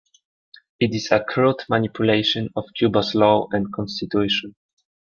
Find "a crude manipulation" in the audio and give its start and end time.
1.11-2.49